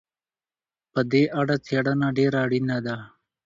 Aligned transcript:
په 0.93 1.01
دې 1.11 1.23
اړه 1.39 1.55
څېړنه 1.65 2.07
ډېره 2.17 2.37
اړينه 2.45 2.77
ده. 2.85 2.97